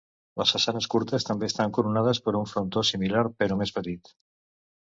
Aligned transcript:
Les 0.41 0.53
façanes 0.53 0.87
curtes 0.93 1.27
també 1.27 1.49
estan 1.51 1.75
coronades 1.79 2.21
per 2.25 2.35
un 2.41 2.49
frontó 2.53 2.85
similar 2.93 3.25
però 3.43 3.59
més 3.63 3.75
petit. 3.79 4.15